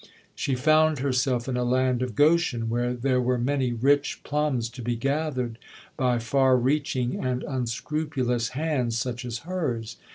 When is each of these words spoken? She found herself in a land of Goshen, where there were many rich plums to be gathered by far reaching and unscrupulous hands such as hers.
She 0.33 0.55
found 0.55 0.97
herself 0.97 1.47
in 1.47 1.55
a 1.55 1.63
land 1.63 2.01
of 2.01 2.15
Goshen, 2.15 2.69
where 2.69 2.95
there 2.95 3.21
were 3.21 3.37
many 3.37 3.71
rich 3.71 4.21
plums 4.23 4.67
to 4.69 4.81
be 4.81 4.95
gathered 4.95 5.59
by 5.95 6.17
far 6.17 6.57
reaching 6.57 7.23
and 7.23 7.43
unscrupulous 7.43 8.49
hands 8.57 8.97
such 8.97 9.25
as 9.25 9.37
hers. 9.45 9.97